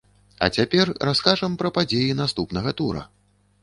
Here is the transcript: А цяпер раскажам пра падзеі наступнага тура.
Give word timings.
А 0.45 0.47
цяпер 0.59 0.93
раскажам 1.09 1.59
пра 1.61 1.69
падзеі 1.79 2.19
наступнага 2.25 2.79
тура. 2.83 3.11